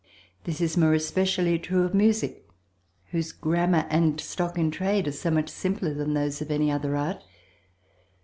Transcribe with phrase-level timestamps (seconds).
[0.45, 2.49] This is more especially true of music,
[3.11, 6.97] whose grammar and stock in trade are so much simpler than those of any other
[6.97, 7.23] art.